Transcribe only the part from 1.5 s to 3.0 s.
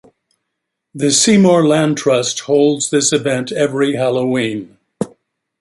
Land Trust holds